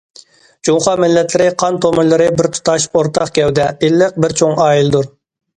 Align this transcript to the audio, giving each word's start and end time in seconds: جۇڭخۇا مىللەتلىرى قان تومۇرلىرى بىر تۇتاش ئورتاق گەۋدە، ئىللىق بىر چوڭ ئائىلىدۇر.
جۇڭخۇا 0.67 0.93
مىللەتلىرى 1.03 1.49
قان 1.63 1.77
تومۇرلىرى 1.85 2.29
بىر 2.39 2.49
تۇتاش 2.57 2.87
ئورتاق 2.95 3.33
گەۋدە، 3.39 3.69
ئىللىق 3.89 4.21
بىر 4.25 4.37
چوڭ 4.41 4.61
ئائىلىدۇر. 4.65 5.11